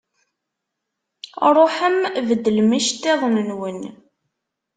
[1.55, 1.97] Ṛuḥem
[2.27, 3.79] beddlem iceṭṭiḍen-nwen.